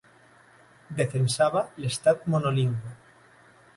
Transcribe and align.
Defensava 1.01 1.63
l'estat 1.83 2.25
monolingüe. 2.37 2.95